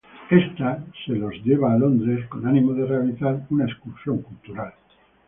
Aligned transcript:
Esta 0.31 0.83
se 1.05 1.13
los 1.13 1.31
lleva 1.45 1.73
a 1.73 1.77
Londres 1.77 2.25
con 2.27 2.47
ánimo 2.47 2.73
de 2.73 2.87
realizar 2.87 3.45
una 3.51 3.65
excursión 3.65 4.17
de 4.17 4.23
cultura. 4.23 4.73